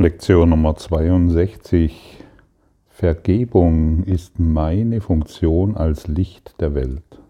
[0.00, 2.22] Lektion Nummer 62.
[2.86, 7.20] Vergebung ist meine Funktion als Licht der Welt.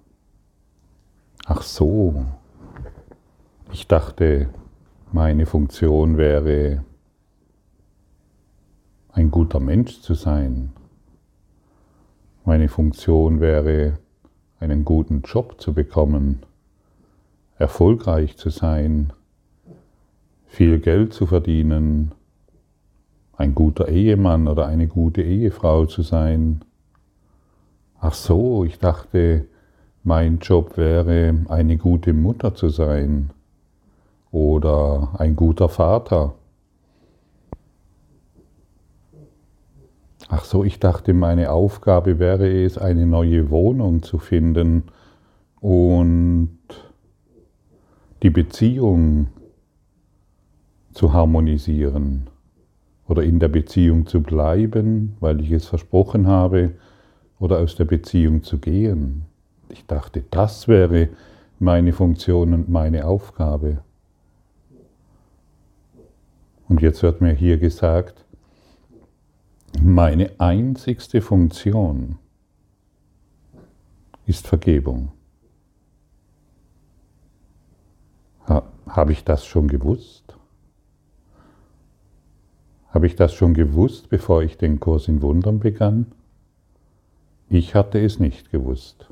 [1.46, 2.26] Ach so,
[3.72, 4.50] ich dachte,
[5.12, 6.84] meine Funktion wäre,
[9.12, 10.74] ein guter Mensch zu sein.
[12.44, 13.98] Meine Funktion wäre,
[14.60, 16.42] einen guten Job zu bekommen,
[17.56, 19.14] erfolgreich zu sein,
[20.44, 22.12] viel Geld zu verdienen,
[23.38, 26.60] ein guter Ehemann oder eine gute Ehefrau zu sein.
[28.00, 29.46] Ach so, ich dachte,
[30.02, 33.30] mein Job wäre, eine gute Mutter zu sein
[34.32, 36.34] oder ein guter Vater.
[40.28, 44.82] Ach so, ich dachte, meine Aufgabe wäre es, eine neue Wohnung zu finden
[45.60, 46.58] und
[48.24, 49.28] die Beziehung
[50.92, 52.26] zu harmonisieren
[53.08, 56.74] oder in der Beziehung zu bleiben, weil ich es versprochen habe,
[57.40, 59.24] oder aus der Beziehung zu gehen.
[59.68, 61.08] Ich dachte, das wäre
[61.58, 63.82] meine Funktion und meine Aufgabe.
[66.68, 68.24] Und jetzt wird mir hier gesagt,
[69.80, 72.18] meine einzigste Funktion
[74.26, 75.12] ist Vergebung.
[78.86, 80.27] Habe ich das schon gewusst?
[82.90, 86.06] Habe ich das schon gewusst, bevor ich den Kurs in Wundern begann?
[87.50, 89.08] Ich hatte es nicht gewusst.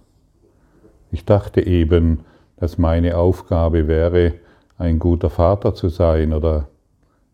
[1.10, 2.20] Ich dachte eben,
[2.56, 4.34] dass meine Aufgabe wäre,
[4.78, 6.68] ein guter Vater zu sein oder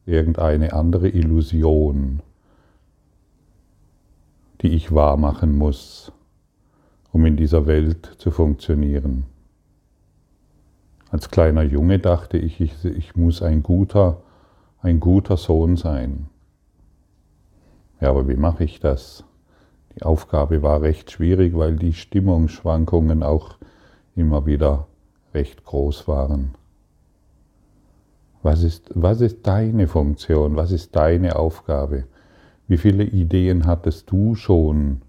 [0.07, 2.20] irgendeine andere Illusion,
[4.61, 6.13] die ich wahrmachen muss,
[7.13, 9.25] um in dieser Welt zu funktionieren.
[11.11, 14.23] Als kleiner Junge dachte ich, ich, ich muss ein guter,
[14.80, 16.29] ein guter Sohn sein.
[18.02, 19.23] Ja, aber wie mache ich das?
[19.95, 23.58] Die Aufgabe war recht schwierig, weil die Stimmungsschwankungen auch
[24.17, 24.89] immer wieder
[25.33, 26.57] recht groß waren.
[28.42, 30.57] Was ist, was ist deine Funktion?
[30.57, 32.07] Was ist deine Aufgabe?
[32.67, 35.02] Wie viele Ideen hattest du schon,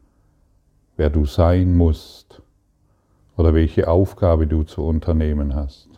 [0.95, 2.43] wer du sein musst
[3.37, 5.92] oder welche Aufgabe du zu unternehmen hast?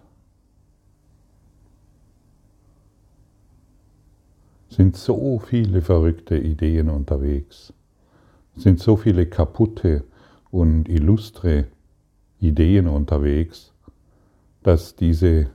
[4.76, 7.72] Sind so viele verrückte Ideen unterwegs,
[8.58, 10.04] sind so viele kaputte
[10.52, 11.68] und illustre
[12.42, 13.72] Ideen unterwegs,
[14.64, 15.48] dass diese,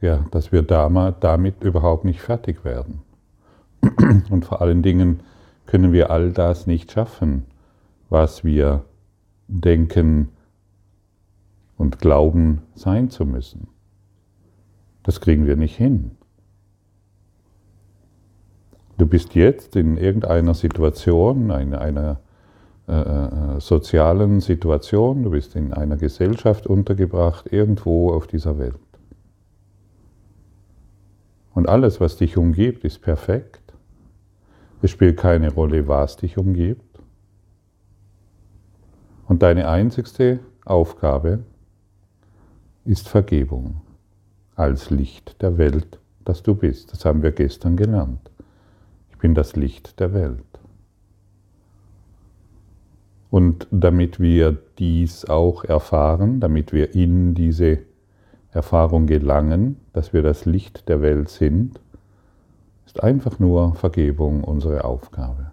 [0.00, 3.00] ja, dass wir damit überhaupt nicht fertig werden.
[4.30, 5.20] Und vor allen Dingen
[5.66, 7.46] können wir all das nicht schaffen,
[8.08, 8.84] was wir
[9.48, 10.28] denken
[11.76, 13.66] und glauben sein zu müssen.
[15.02, 16.12] Das kriegen wir nicht hin.
[18.98, 22.20] Du bist jetzt in irgendeiner Situation, in einer
[22.88, 28.76] äh, äh, sozialen Situation, du bist in einer Gesellschaft untergebracht, irgendwo auf dieser Welt.
[31.54, 33.60] Und alles, was dich umgibt, ist perfekt.
[34.82, 36.98] Es spielt keine Rolle, was dich umgibt.
[39.28, 41.40] Und deine einzigste Aufgabe
[42.84, 43.80] ist Vergebung
[44.56, 46.92] als Licht der Welt, das du bist.
[46.92, 48.31] Das haben wir gestern gelernt
[49.22, 50.44] bin das Licht der Welt.
[53.30, 57.78] Und damit wir dies auch erfahren, damit wir in diese
[58.50, 61.80] Erfahrung gelangen, dass wir das Licht der Welt sind,
[62.84, 65.52] ist einfach nur Vergebung unsere Aufgabe.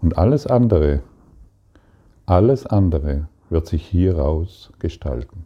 [0.00, 1.02] Und alles andere,
[2.24, 5.44] alles andere wird sich hieraus gestalten.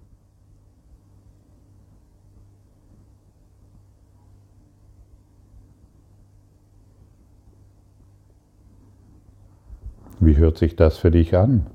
[10.24, 11.66] Wie hört sich das für dich an?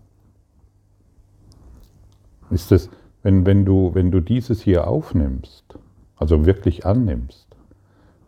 [2.50, 2.90] Ist es,
[3.22, 5.78] wenn, wenn, du, wenn du dieses hier aufnimmst,
[6.16, 7.46] also wirklich annimmst,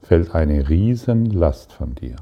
[0.01, 2.18] fällt eine Riesenlast von dir.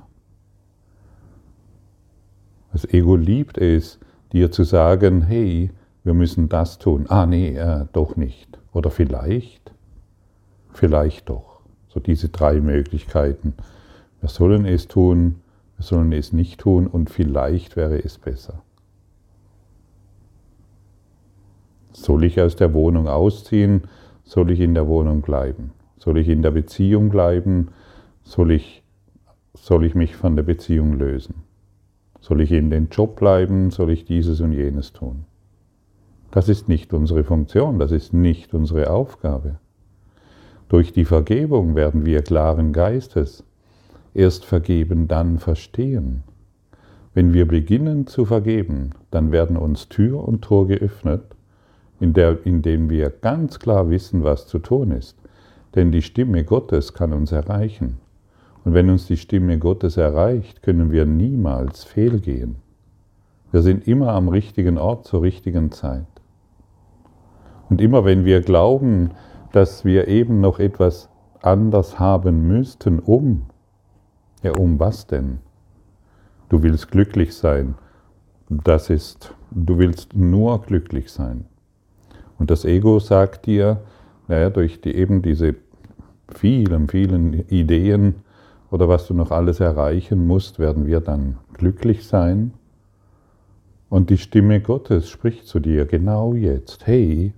[2.71, 3.97] Das Ego liebt es,
[4.31, 5.71] dir zu sagen, hey,
[6.03, 7.05] wir müssen das tun.
[7.09, 8.59] Ah, nee, äh, doch nicht.
[8.73, 9.71] Oder vielleicht,
[10.71, 11.61] vielleicht doch.
[11.87, 13.55] So diese drei Möglichkeiten.
[14.21, 15.41] Wir sollen es tun,
[15.77, 18.63] wir sollen es nicht tun und vielleicht wäre es besser.
[21.93, 23.83] Soll ich aus der Wohnung ausziehen?
[24.23, 25.71] Soll ich in der Wohnung bleiben?
[25.97, 27.69] Soll ich in der Beziehung bleiben?
[28.23, 28.83] Soll ich,
[29.53, 31.43] soll ich mich von der Beziehung lösen?
[32.19, 33.71] Soll ich in den Job bleiben?
[33.71, 35.25] Soll ich dieses und jenes tun?
[36.31, 39.59] Das ist nicht unsere Funktion, das ist nicht unsere Aufgabe.
[40.69, 43.46] Durch die Vergebung werden wir klaren Geistes
[44.17, 46.23] erst vergeben, dann verstehen.
[47.13, 51.23] Wenn wir beginnen zu vergeben, dann werden uns Tür und Tor geöffnet,
[51.99, 55.17] in, der, in dem wir ganz klar wissen, was zu tun ist.
[55.75, 57.97] Denn die Stimme Gottes kann uns erreichen.
[58.65, 62.57] Und wenn uns die Stimme Gottes erreicht, können wir niemals fehlgehen.
[63.51, 66.05] Wir sind immer am richtigen Ort zur richtigen Zeit.
[67.69, 69.11] Und immer wenn wir glauben,
[69.53, 71.09] dass wir eben noch etwas
[71.41, 73.43] anders haben müssten, um,
[74.43, 75.39] ja, um was denn?
[76.49, 77.75] Du willst glücklich sein.
[78.49, 81.45] Das ist, du willst nur glücklich sein.
[82.39, 83.81] Und das Ego sagt dir,
[84.27, 85.55] naja, durch die, eben diese
[86.29, 88.15] vielen, vielen Ideen
[88.69, 92.53] oder was du noch alles erreichen musst, werden wir dann glücklich sein.
[93.89, 97.33] Und die Stimme Gottes spricht zu dir genau jetzt, hey,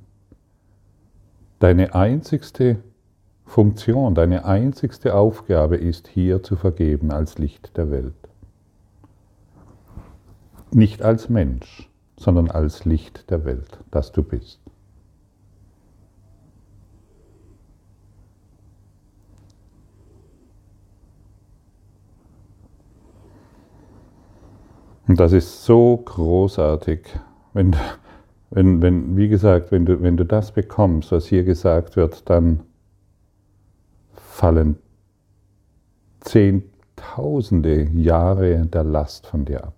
[1.60, 2.78] deine einzigste
[3.50, 8.13] Funktion, deine einzigste Aufgabe ist hier zu vergeben als Licht der Welt.
[10.72, 14.62] Nicht als Mensch, sondern als Licht der Welt, das du bist.
[25.07, 27.07] Und das ist so großartig,
[27.54, 27.75] wenn,
[28.51, 32.69] wenn, wenn, wie gesagt, wenn du, wenn du das bekommst, was hier gesagt wird, dann
[34.39, 34.77] fallen
[36.21, 39.75] Zehntausende Jahre der Last von dir ab.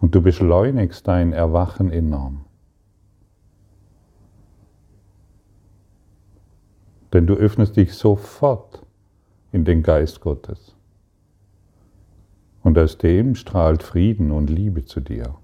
[0.00, 2.44] Und du beschleunigst dein Erwachen enorm.
[7.12, 8.86] Denn du öffnest dich sofort
[9.50, 10.76] in den Geist Gottes.
[12.62, 15.34] Und aus dem strahlt Frieden und Liebe zu dir,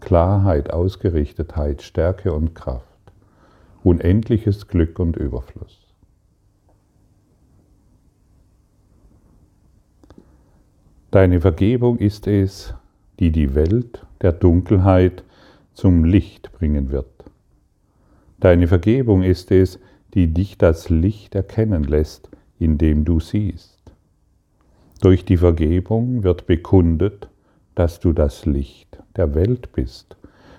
[0.00, 3.12] Klarheit, Ausgerichtetheit, Stärke und Kraft,
[3.84, 5.83] unendliches Glück und Überfluss.
[11.14, 12.74] Deine Vergebung ist es,
[13.20, 15.22] die die Welt der Dunkelheit
[15.72, 17.06] zum Licht bringen wird.
[18.40, 19.78] Deine Vergebung ist es,
[20.14, 23.78] die dich das Licht erkennen lässt, in dem du siehst.
[25.02, 27.28] Durch die Vergebung wird bekundet,
[27.76, 30.16] dass du das Licht der Welt bist.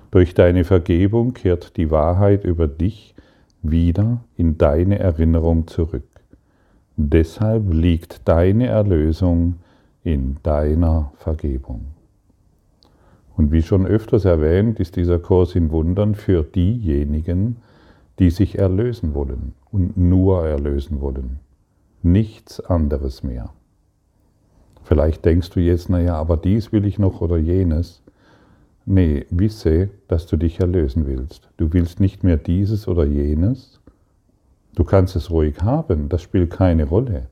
[0.09, 3.13] Durch deine Vergebung kehrt die Wahrheit über dich
[3.61, 6.07] wieder in deine Erinnerung zurück.
[6.95, 9.55] Deshalb liegt deine Erlösung
[10.05, 11.87] in deiner Vergebung.
[13.35, 17.57] Und wie schon öfters erwähnt, ist dieser Kurs in Wundern für diejenigen,
[18.19, 21.39] die sich erlösen wollen und nur erlösen wollen.
[22.03, 23.49] Nichts anderes mehr.
[24.83, 28.03] Vielleicht denkst du jetzt, naja, aber dies will ich noch oder jenes.
[28.85, 31.49] Nee, wisse, dass du dich erlösen willst.
[31.57, 33.81] Du willst nicht mehr dieses oder jenes.
[34.75, 37.27] Du kannst es ruhig haben, das spielt keine Rolle.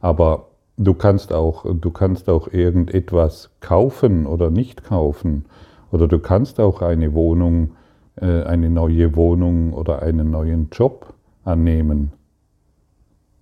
[0.00, 5.44] Aber du kannst auch, du kannst auch irgendetwas kaufen oder nicht kaufen.
[5.90, 7.72] Oder du kannst auch eine Wohnung,
[8.16, 11.14] äh, eine neue Wohnung oder einen neuen Job
[11.44, 12.12] annehmen.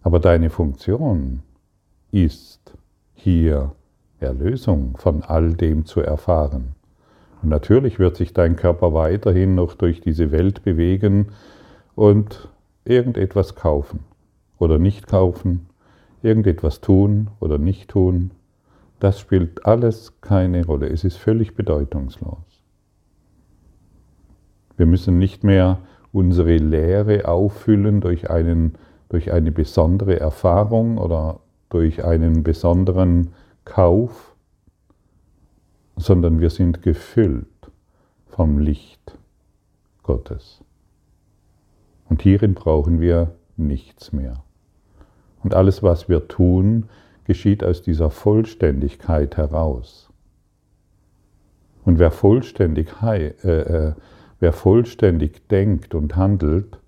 [0.02, 1.40] Aber deine Funktion
[2.10, 2.74] ist
[3.14, 3.72] hier
[4.18, 6.74] Erlösung von all dem zu erfahren.
[7.42, 11.28] Und natürlich wird sich dein Körper weiterhin noch durch diese Welt bewegen
[11.94, 12.48] und
[12.84, 14.00] irgendetwas kaufen
[14.58, 15.69] oder nicht kaufen,
[16.22, 18.32] irgendetwas tun oder nicht tun.
[18.98, 20.88] Das spielt alles keine Rolle.
[20.88, 22.38] Es ist völlig bedeutungslos.
[24.76, 25.78] Wir müssen nicht mehr
[26.12, 28.74] unsere Lehre auffüllen durch, einen,
[29.08, 33.32] durch eine besondere Erfahrung oder durch einen besonderen
[33.64, 34.34] Kauf,
[35.96, 37.46] sondern wir sind gefüllt
[38.26, 39.18] vom Licht
[40.02, 40.64] Gottes.
[42.08, 44.42] Und hierin brauchen wir nichts mehr.
[45.42, 46.88] Und alles, was wir tun,
[47.24, 50.10] geschieht aus dieser Vollständigkeit heraus.
[51.84, 53.94] Und wer vollständig, äh, äh,
[54.38, 56.78] wer vollständig denkt und handelt,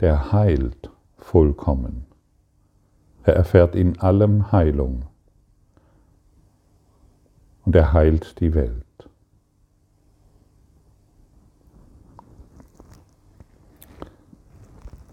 [0.00, 2.06] der heilt vollkommen.
[3.24, 5.06] Er erfährt in allem Heilung.
[7.64, 8.85] Und er heilt die Welt.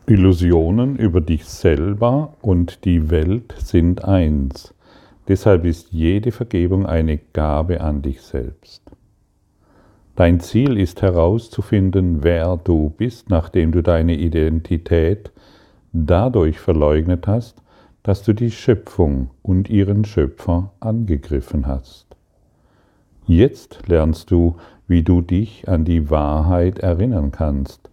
[0.05, 4.73] Illusionen über dich selber und die Welt sind eins.
[5.29, 8.83] Deshalb ist jede Vergebung eine Gabe an dich selbst.
[10.17, 15.31] Dein Ziel ist herauszufinden, wer du bist, nachdem du deine Identität
[15.93, 17.61] dadurch verleugnet hast,
[18.03, 22.07] dass du die Schöpfung und ihren Schöpfer angegriffen hast.
[23.25, 27.89] Jetzt lernst du, wie du dich an die Wahrheit erinnern kannst.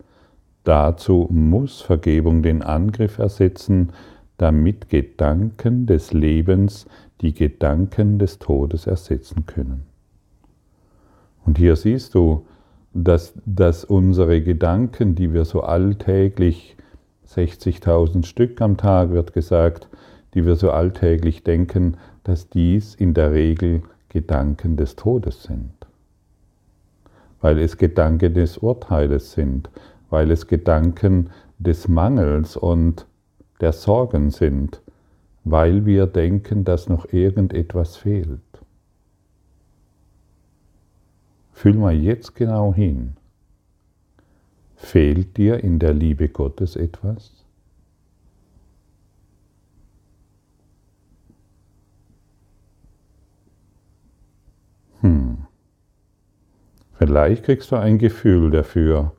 [0.65, 3.93] Dazu muss Vergebung den Angriff ersetzen,
[4.37, 6.87] damit Gedanken des Lebens
[7.21, 9.85] die Gedanken des Todes ersetzen können.
[11.45, 12.47] Und hier siehst du,
[12.93, 16.77] dass, dass unsere Gedanken, die wir so alltäglich,
[17.29, 19.89] 60.000 Stück am Tag wird gesagt,
[20.35, 25.73] die wir so alltäglich denken, dass dies in der Regel Gedanken des Todes sind.
[27.41, 29.71] Weil es Gedanken des Urteiles sind,
[30.11, 33.07] weil es Gedanken des Mangels und
[33.61, 34.83] der Sorgen sind,
[35.45, 38.41] weil wir denken, dass noch irgendetwas fehlt.
[41.53, 43.17] Fühl mal jetzt genau hin.
[44.77, 47.45] Fehlt dir in der Liebe Gottes etwas?
[55.03, 55.47] Hm.
[56.95, 59.13] Vielleicht kriegst du ein Gefühl dafür,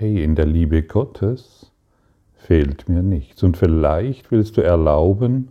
[0.00, 1.72] hey, in der Liebe Gottes
[2.32, 3.42] fehlt mir nichts.
[3.42, 5.48] Und vielleicht willst du erlauben,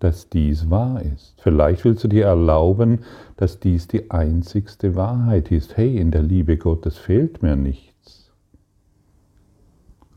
[0.00, 1.40] dass dies wahr ist.
[1.40, 3.04] Vielleicht willst du dir erlauben,
[3.36, 5.76] dass dies die einzigste Wahrheit ist.
[5.76, 8.32] Hey, in der Liebe Gottes fehlt mir nichts.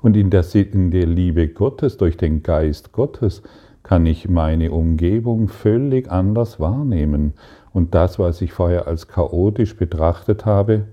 [0.02, 3.44] Und in der, in der Liebe Gottes, durch den Geist Gottes,
[3.84, 7.34] kann ich meine Umgebung völlig anders wahrnehmen.
[7.74, 10.88] Und das, was ich vorher als chaotisch betrachtet habe,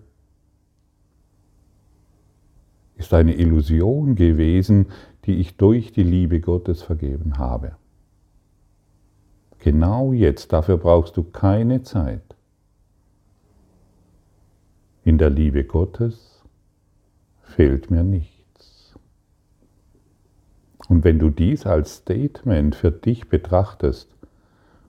[2.98, 4.86] ist eine Illusion gewesen,
[5.24, 7.76] die ich durch die Liebe Gottes vergeben habe.
[9.60, 12.36] Genau jetzt, dafür brauchst du keine Zeit.
[15.04, 16.42] In der Liebe Gottes
[17.40, 18.94] fehlt mir nichts.
[20.88, 24.14] Und wenn du dies als Statement für dich betrachtest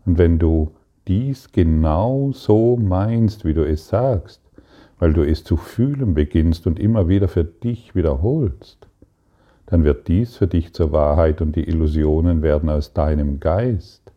[0.05, 0.71] und wenn du
[1.07, 4.41] dies genau so meinst, wie du es sagst,
[4.99, 8.87] weil du es zu fühlen beginnst und immer wieder für dich wiederholst,
[9.65, 14.11] dann wird dies für dich zur Wahrheit und die Illusionen werden aus deinem Geist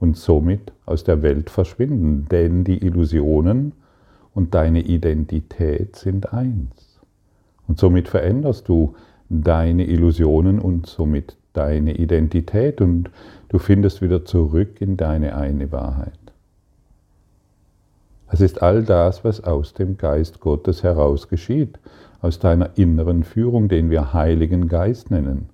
[0.00, 3.72] und somit aus der Welt verschwinden, denn die Illusionen
[4.34, 7.00] und deine Identität sind eins.
[7.66, 8.94] Und somit veränderst du
[9.28, 13.10] deine Illusionen und somit deine Identität und
[13.48, 16.23] du findest wieder zurück in deine eine Wahrheit.
[18.34, 21.78] Es ist all das, was aus dem Geist Gottes heraus geschieht,
[22.20, 25.50] aus deiner inneren Führung, den wir Heiligen Geist nennen.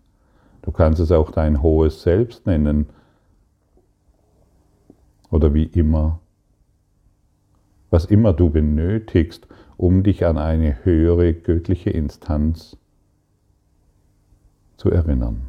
[0.63, 2.87] Du kannst es auch dein hohes Selbst nennen
[5.31, 6.21] oder wie immer,
[7.91, 9.47] was immer du benötigst,
[9.77, 12.79] um dich an eine höhere göttliche Instanz
[14.79, 15.49] zu erinnern.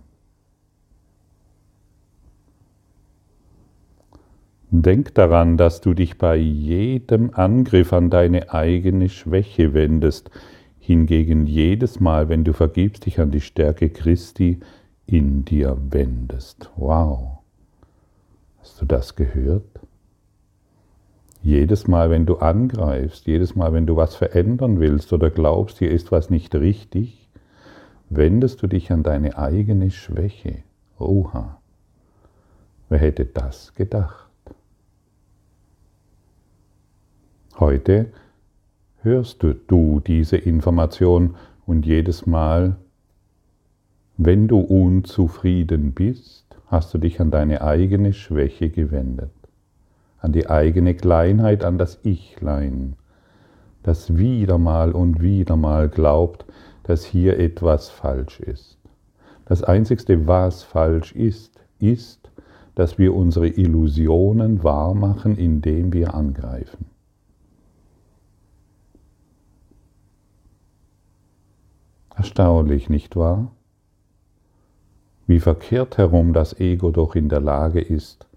[4.74, 10.32] Denk daran, dass du dich bei jedem Angriff an deine eigene Schwäche wendest,
[10.80, 14.62] hingegen jedes Mal, wenn du vergibst, dich an die Stärke Christi
[15.06, 16.72] in dir wendest.
[16.78, 17.40] Wow.
[18.62, 19.82] Hast du das gehört?
[21.44, 25.92] Jedes Mal, wenn du angreifst, jedes Mal, wenn du was verändern willst oder glaubst, hier
[25.92, 27.28] ist was nicht richtig,
[28.10, 30.60] wendest du dich an deine eigene Schwäche.
[30.98, 31.60] Oha.
[32.88, 34.31] Wer hätte das gedacht?
[37.60, 38.08] Heute
[39.01, 42.77] hörst du, diese Information und jedes Mal,
[44.17, 49.31] wenn du unzufrieden bist, hast du dich an deine eigene Schwäche gewendet,
[50.20, 52.96] an die eigene Kleinheit, an das Ichlein,
[53.84, 56.46] das wieder mal und wieder mal glaubt,
[56.84, 58.77] dass hier etwas falsch ist.
[59.46, 62.31] Das Einzigste, was falsch ist, ist,
[62.75, 66.91] dass wir unsere Illusionen wahrmachen, indem wir angreifen.
[72.22, 73.51] Erstaunlich, nicht wahr?
[75.25, 78.28] Wie verkehrt herum das Ego doch in der Lage ist,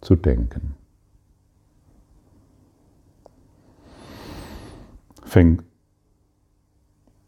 [0.00, 0.74] zu denken.
[5.22, 5.60] Fäng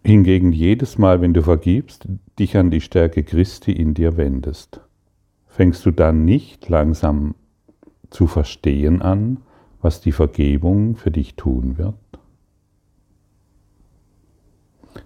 [0.03, 2.09] hingegen jedes Mal, wenn du vergibst,
[2.39, 4.81] dich an die Stärke Christi in dir wendest,
[5.47, 7.35] fängst du dann nicht langsam
[8.09, 9.43] zu verstehen an,
[9.83, 12.06] was die Vergebung für dich tun wird?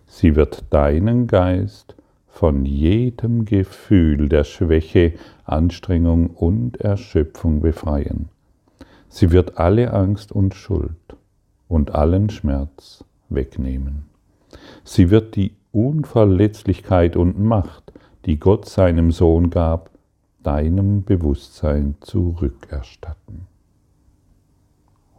[0.07, 1.95] Sie wird deinen Geist
[2.27, 8.29] von jedem Gefühl der Schwäche, Anstrengung und Erschöpfung befreien.
[9.09, 11.17] Sie wird alle Angst und Schuld
[11.69, 14.05] und allen Schmerz wegnehmen.
[14.85, 17.93] Sie wird die Unverletzlichkeit und Macht,
[18.25, 19.91] die Gott seinem Sohn gab,
[20.43, 23.47] deinem Bewusstsein zurückerstatten.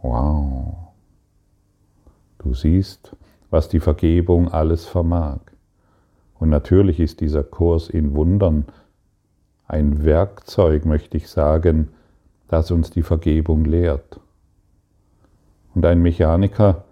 [0.02, 0.74] Wow.
[2.38, 3.16] Du siehst,
[3.52, 5.40] was die Vergebung alles vermag.
[6.38, 8.64] Und natürlich ist dieser Kurs in Wundern
[9.68, 11.88] ein Werkzeug, möchte ich sagen,
[12.48, 14.20] das uns die Vergebung lehrt.
[15.74, 16.84] Und ein Mechaniker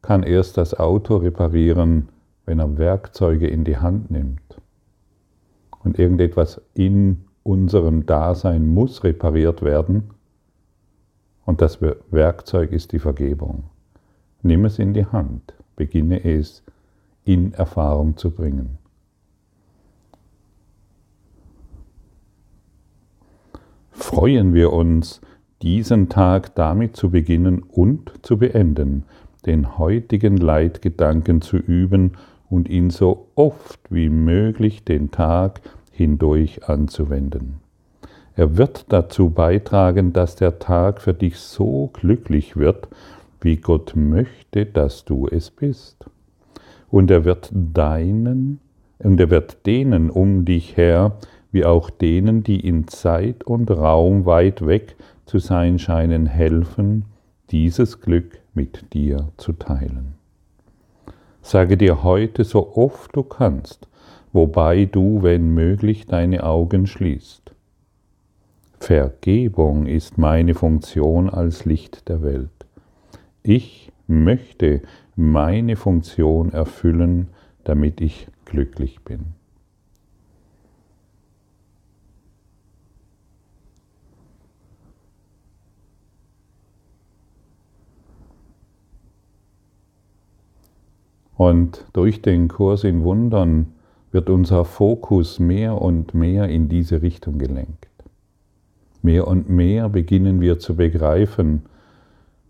[0.00, 2.08] kann erst das Auto reparieren,
[2.46, 4.60] wenn er Werkzeuge in die Hand nimmt.
[5.82, 10.14] Und irgendetwas in unserem Dasein muss repariert werden.
[11.44, 13.64] Und das Werkzeug ist die Vergebung.
[14.40, 16.62] Nimm es in die Hand, beginne es
[17.24, 18.78] in Erfahrung zu bringen.
[23.90, 25.20] Freuen wir uns,
[25.62, 29.04] diesen Tag damit zu beginnen und zu beenden,
[29.46, 32.12] den heutigen Leitgedanken zu üben
[32.50, 37.60] und ihn so oft wie möglich den Tag hindurch anzuwenden.
[38.36, 42.88] Er wird dazu beitragen, dass der Tag für dich so glücklich wird,
[43.44, 46.06] wie Gott möchte, dass du es bist.
[46.90, 48.60] Und er wird deinen,
[48.98, 51.18] und er wird denen um dich her,
[51.52, 54.96] wie auch denen, die in Zeit und Raum weit weg
[55.26, 57.04] zu sein scheinen, helfen,
[57.50, 60.14] dieses Glück mit dir zu teilen.
[61.42, 63.86] Sage dir heute so oft du kannst,
[64.32, 67.52] wobei du, wenn möglich, deine Augen schließt.
[68.80, 72.53] Vergebung ist meine Funktion als Licht der Welt.
[73.46, 74.80] Ich möchte
[75.16, 77.28] meine Funktion erfüllen,
[77.62, 79.34] damit ich glücklich bin.
[91.36, 93.74] Und durch den Kurs in Wundern
[94.10, 97.88] wird unser Fokus mehr und mehr in diese Richtung gelenkt.
[99.02, 101.66] Mehr und mehr beginnen wir zu begreifen,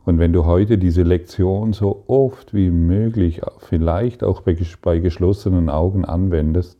[0.04, 6.04] und wenn du heute diese Lektion so oft wie möglich, vielleicht auch bei, geschlossenen Augen
[6.04, 6.78] anwendest,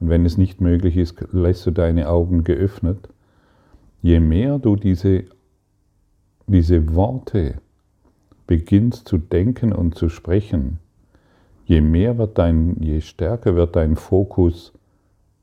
[0.00, 3.08] und wenn es nicht möglich ist, lässt du deine Augen geöffnet,
[4.02, 5.24] je mehr du diese,
[6.46, 7.54] diese Worte
[8.46, 10.78] beginnst zu denken und zu sprechen,
[11.64, 14.72] je mehr wird dein, je stärker wird dein Fokus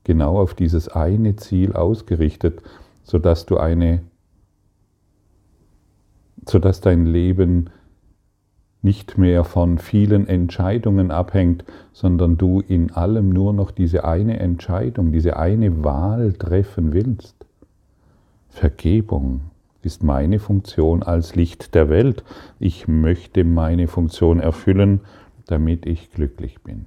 [0.04, 2.62] genau auf dieses eine Ziel ausgerichtet,
[3.04, 4.02] sodass du eine,
[6.50, 7.70] sodass dein Leben
[8.82, 15.12] nicht mehr von vielen Entscheidungen abhängt, sondern du in allem nur noch diese eine Entscheidung,
[15.12, 17.36] diese eine Wahl treffen willst.
[18.48, 19.42] Vergebung
[19.82, 22.24] ist meine Funktion als Licht der Welt.
[22.60, 25.02] Ich möchte meine Funktion erfüllen
[25.50, 26.86] damit ich glücklich bin.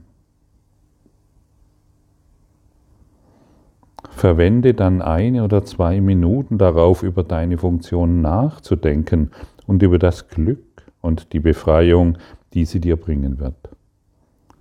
[4.10, 9.32] Verwende dann eine oder zwei Minuten darauf, über deine Funktion nachzudenken
[9.66, 12.18] und über das Glück und die Befreiung,
[12.54, 13.54] die sie dir bringen wird.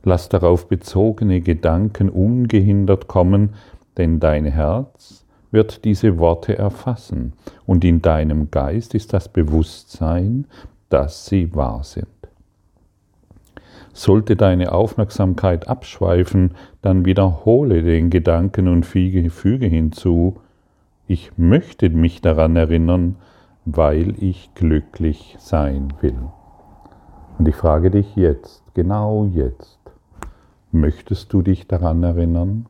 [0.04, 3.52] Lass darauf bezogene Gedanken ungehindert kommen,
[3.98, 7.34] denn dein Herz wird diese Worte erfassen
[7.66, 10.48] und in deinem Geist ist das Bewusstsein,
[10.90, 12.08] dass sie wahr sind.
[13.94, 20.38] Sollte deine Aufmerksamkeit abschweifen, dann wiederhole den Gedanken und füge hinzu,
[21.08, 23.18] ich möchte mich daran erinnern,
[23.66, 26.18] weil ich glücklich sein will.
[27.38, 29.80] Und ich frage dich jetzt, genau jetzt,
[30.72, 32.68] möchtest du dich daran erinnern?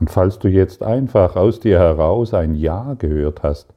[0.00, 3.72] Und falls du jetzt einfach aus dir heraus ein Ja gehört hast,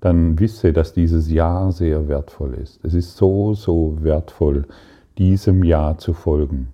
[0.00, 2.84] dann wisse, dass dieses Ja sehr wertvoll ist.
[2.84, 4.66] Es ist so, so wertvoll,
[5.18, 6.68] diesem Ja zu folgen.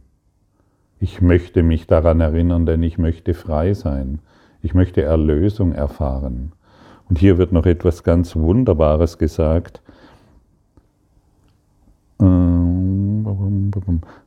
[1.00, 4.20] Ich möchte mich daran erinnern, denn ich möchte frei sein.
[4.66, 6.50] Ich möchte Erlösung erfahren.
[7.08, 9.80] Und hier wird noch etwas ganz Wunderbares gesagt.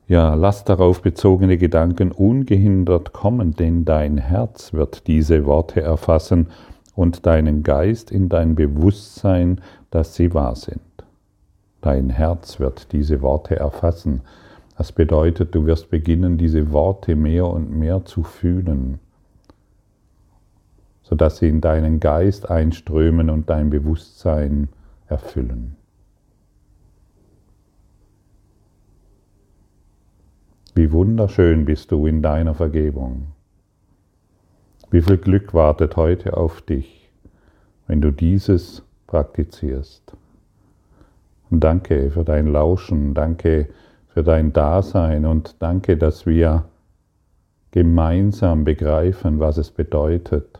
[0.08, 6.48] Ja, lass darauf bezogene Gedanken ungehindert kommen, denn dein Herz wird diese Worte erfassen
[6.96, 9.60] und deinen Geist in dein Bewusstsein,
[9.92, 10.80] dass sie wahr sind.
[11.82, 14.22] Dein Herz wird diese Worte erfassen.
[14.78, 19.00] Das bedeutet, du wirst beginnen, diese Worte mehr und mehr zu fühlen,
[21.10, 24.70] sodass sie in deinen Geist einströmen und dein Bewusstsein
[25.08, 25.76] erfüllen.
[30.76, 33.30] Wie wunderschön bist du in deiner Vergebung.
[34.92, 37.10] Wie viel Glück wartet heute auf dich,
[37.88, 40.16] wenn du dieses praktizierst.
[41.50, 43.70] Und danke für dein Lauschen, danke
[44.10, 46.66] für dein Dasein und danke, dass wir
[47.72, 50.60] gemeinsam begreifen, was es bedeutet,